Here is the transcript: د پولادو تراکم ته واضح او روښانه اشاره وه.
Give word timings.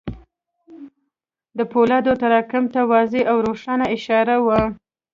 د 1.57 1.59
پولادو 1.71 2.11
تراکم 2.21 2.63
ته 2.73 2.79
واضح 2.91 3.23
او 3.31 3.37
روښانه 3.47 3.85
اشاره 3.95 4.35
وه. 4.45 4.61